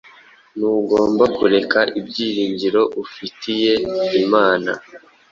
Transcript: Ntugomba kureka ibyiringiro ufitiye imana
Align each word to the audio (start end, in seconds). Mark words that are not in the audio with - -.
Ntugomba 0.57 1.23
kureka 1.37 1.79
ibyiringiro 1.99 2.81
ufitiye 3.03 3.73
imana 4.23 4.71